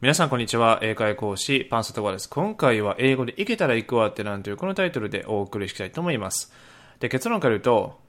[0.00, 0.78] 皆さんこんにちは。
[0.80, 2.30] 英会講師、パンサトワです。
[2.30, 6.50] 今回は英語でいけたら行くわってなんというこのタイトルでお送りしたいと思います。
[7.00, 8.00] で、結論から言うと、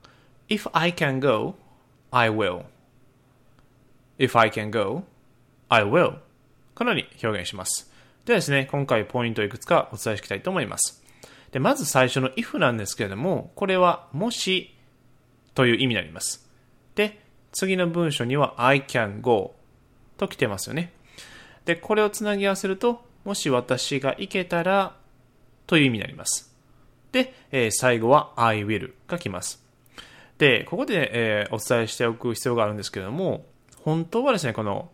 [0.48, 1.56] If I can go,
[2.10, 2.64] I will.
[4.18, 5.04] If I can go,
[5.68, 6.20] I will.
[6.76, 7.92] このように表現します。
[8.24, 11.04] ではですね、今回ポイントをいくつかお伝えしていきたいと思います。
[11.52, 14.74] で、まず最初の if なんですけれども、これはもし
[15.56, 16.50] という意味になります。
[16.96, 17.20] で、
[17.52, 19.56] 次の文章には I can go
[20.16, 20.94] と来てますよね。
[21.66, 24.96] で、これをつなぎ合わせると、もし私が行けたら、
[25.68, 26.54] という意味になります。
[27.12, 29.64] で、えー、最後は I will が来ます。
[30.38, 33.46] で、ここで、えー、お伝えしておく必要があるんですけれども、
[33.84, 34.90] 本当はですね、この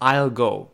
[0.00, 0.70] I'll go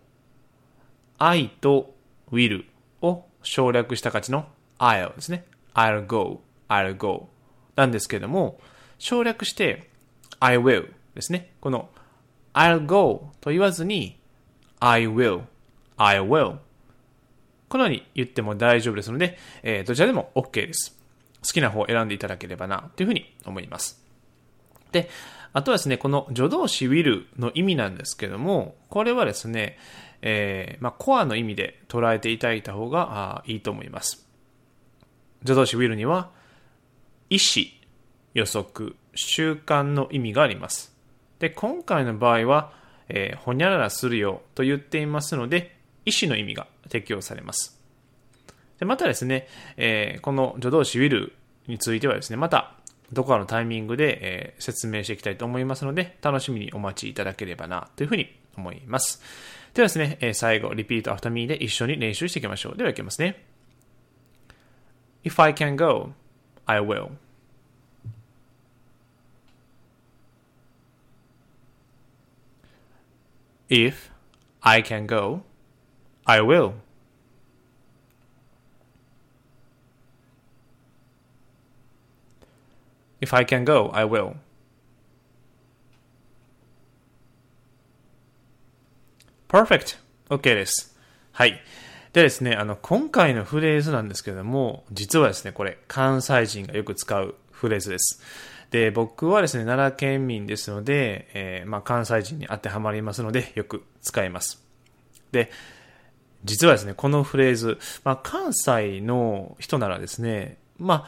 [1.19, 1.95] I と
[2.31, 2.65] will
[3.03, 4.47] を省略した形の
[4.79, 5.45] I'll ですね。
[5.75, 7.29] I'll go, I'll go
[7.77, 8.61] なんですけれども、
[8.99, 9.91] 省略して
[10.41, 11.53] I will ですね。
[11.61, 11.89] この
[12.53, 14.19] I'll go と言わずに
[14.87, 15.45] I will,
[15.97, 16.59] I will
[17.71, 20.95] このように言っても大丈夫ですので、えー、どちらでも OK です。
[21.43, 24.05] 好きな方を選んでいただければな、というふうに思います。
[24.93, 25.09] で、
[25.55, 29.79] あとはですね、この助動詞 will の意味なんですけども、これはですね、
[30.21, 34.29] えー、まあ、コアの意味で捉えていただいた方がいいと思います。
[35.41, 36.31] 助動詞 will には、
[37.31, 37.65] 意思、
[38.35, 40.95] 予測、習慣の意味があります。
[41.39, 47.81] で、今回の場合は、えー、ほにゃららするよと言っていますので、意思の意味が適用されます。
[48.79, 51.33] でまたですね、えー、この助動詞 will
[51.67, 52.75] についてはですね、また
[53.13, 59.23] どこかのタイミングで、えー、説明していきたいと思いますので、楽しみにお待ちいただければなというふうに思います。
[59.73, 62.77] ではですね、えー、最後、 repeat after me で一緒に練習していきましょう。
[62.77, 63.45] では、いきますね。
[65.25, 66.13] If I can go,
[66.67, 67.11] I will.
[73.69, 74.11] If
[74.61, 75.43] I can go,
[76.27, 76.75] I will.
[83.21, 84.35] If I can go, I will.
[89.49, 89.97] Perfect!
[90.29, 90.97] OK です。
[91.33, 91.63] はい。
[92.13, 98.23] でですね、あの、今回のフレーズなんですけれども、実はですね、これ、関西人がよく使うフレーズです。
[98.75, 104.67] で、僕はですね、奈良県民ですので、えー、まあ、関西人に当てはまりますので、よく使います。
[105.31, 105.53] で、
[106.43, 111.07] 実はですね、このフレーズ、まあ、関西の人ならですね、ま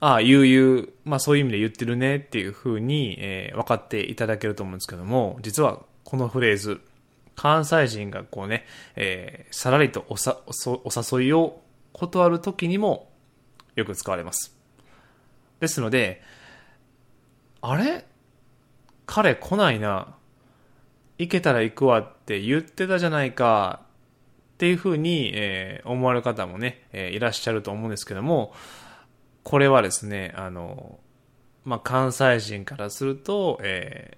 [0.00, 6.80] あ、ああ、悠々、まあそういう意味で言ってるねっていうふうに、えー、分かっていただけると思うんですけども、実はこのフレーズ、
[7.34, 8.64] 関西人がこうね、
[8.94, 11.60] えー、さらりとおさお誘いを
[11.92, 13.10] 断るときにも
[13.74, 14.56] よく使われます。
[15.60, 16.22] ですので、
[17.68, 18.04] あれ？
[19.06, 20.14] 彼来ないな。
[21.18, 23.80] 行けたら行くわって言ってたじゃないか
[24.54, 28.52] っていうふうに、えー、思われる方もね、えー、いらっしゃると思うんですけども、
[29.42, 31.00] これはですね、あの、
[31.64, 34.16] まあ、関西人からすると、え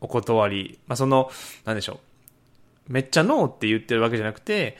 [0.00, 1.30] ー、お断り、まあ、その、
[1.64, 2.00] なんでしょ
[2.88, 2.92] う。
[2.92, 4.76] めっちゃノーって言ってるわけじゃなくて、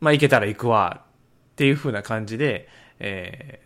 [0.00, 2.68] まあ、行けたら行くわっていうふうな感じで、
[3.00, 3.62] え、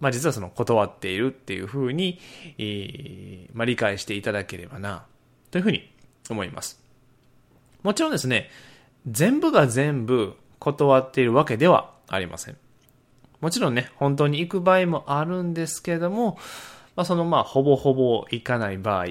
[0.00, 2.18] まあ、実はその断っているっていうふうに、
[2.58, 5.04] えー、まあ、理解していただければな、
[5.50, 5.90] というふうに
[6.28, 6.82] 思います。
[7.82, 8.50] もちろんですね、
[9.06, 12.56] 全部が全部断っているわけではありません。
[13.40, 16.38] もちろんね、本当に行く場合もあるんですけども、
[16.96, 19.06] まあ、そのまあ、ほぼほぼ行かない場合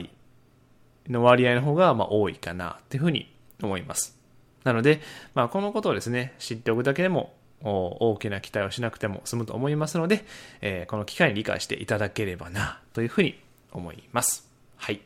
[1.08, 4.18] の割合の方がまあ多いかな、というふうに思います。
[4.64, 5.02] なので、
[5.34, 7.34] まあ、このことをですね、知っておくだけでも
[7.64, 10.26] 大きな期待をしなくても済むと思いますので、
[10.62, 13.40] えー、この機会に理解していただければな、というふうに
[13.72, 14.50] 思います。
[14.78, 15.02] はい。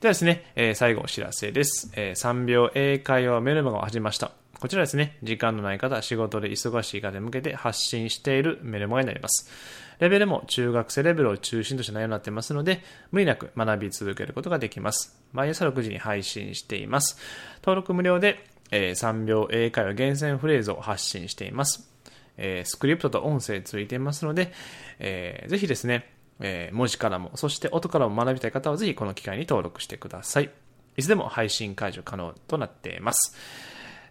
[0.00, 1.90] ではですね、えー、最後お知らせです。
[1.94, 4.32] えー、3秒英会話メルマガを始めました。
[4.58, 9.50] こちらですね、時間のない方、仕事で忙しい方に向けて発信しているメルマガになります。
[9.98, 15.18] レベルも中学生レベルを中心とした内容になっていますので、無理なく学び続けることができます。
[15.32, 17.18] 毎朝6時に配信しています。
[17.62, 21.90] 登録無料でえー、3秒英会話厳選フレーズを発信しています。
[22.36, 24.52] えー、スクリプトと音声ついていますので、
[24.98, 30.50] えー、ぜひですね、えー、文字からも、そして音からも学びたい方はぜひこの機会に登録してください。
[30.96, 33.36] いつでも配信解除可能となっています。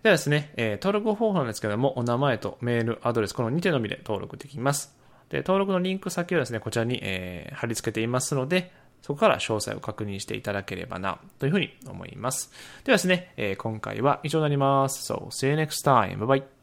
[0.03, 4.95] ではですね、え、登録方法なんですけども、お名前とメール、アドレス、この2手のみで登録できます。
[5.29, 8.71] で、登録のリンク先はですね、こちらに、え、貼り付けていますので、
[9.05, 12.49] そこから詳細を確認していただければな、というふうに思います。
[12.85, 15.13] ではですね、えー、今回は以上になります。
[15.13, 16.17] So, see you next time.
[16.17, 16.54] Bye bye.